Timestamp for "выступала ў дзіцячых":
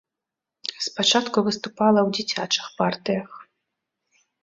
1.49-2.67